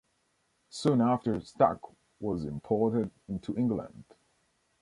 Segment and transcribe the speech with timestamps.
[0.71, 4.03] Soon after stock was imported into England.